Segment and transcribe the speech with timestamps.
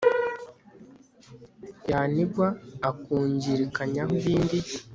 [1.91, 2.47] Yanigwa
[2.89, 4.57] akungirikanyaho ibindi